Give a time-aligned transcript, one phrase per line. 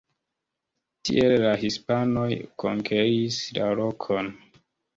[1.09, 2.25] Tiele la hispanoj
[2.65, 4.35] konkeris la lokon.